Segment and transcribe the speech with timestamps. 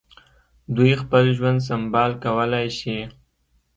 [0.75, 2.97] دوی خپل ژوند سمبال کولای شي.